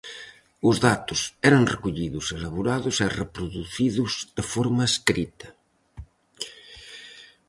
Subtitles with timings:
[0.69, 1.19] Os datos
[1.49, 5.47] eran recollidos, elaborados e reproducidos de forma escrita.